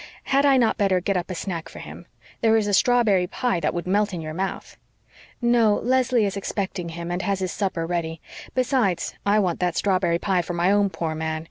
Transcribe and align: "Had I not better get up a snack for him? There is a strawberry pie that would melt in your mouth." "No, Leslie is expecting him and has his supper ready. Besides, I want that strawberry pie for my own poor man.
"Had 0.23 0.47
I 0.47 0.57
not 0.57 0.79
better 0.79 0.99
get 0.99 1.15
up 1.15 1.29
a 1.29 1.35
snack 1.35 1.69
for 1.69 1.77
him? 1.77 2.07
There 2.41 2.57
is 2.57 2.65
a 2.65 2.73
strawberry 2.73 3.27
pie 3.27 3.59
that 3.59 3.71
would 3.71 3.85
melt 3.85 4.15
in 4.15 4.19
your 4.21 4.33
mouth." 4.33 4.75
"No, 5.43 5.75
Leslie 5.75 6.25
is 6.25 6.35
expecting 6.35 6.89
him 6.89 7.11
and 7.11 7.21
has 7.21 7.37
his 7.39 7.51
supper 7.51 7.85
ready. 7.85 8.19
Besides, 8.55 9.13
I 9.27 9.37
want 9.37 9.59
that 9.59 9.75
strawberry 9.75 10.17
pie 10.17 10.41
for 10.41 10.53
my 10.53 10.71
own 10.71 10.89
poor 10.89 11.13
man. 11.13 11.39